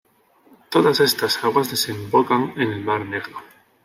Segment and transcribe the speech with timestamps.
[0.73, 3.37] Todas estas aguas desembocan en el Mar Negro.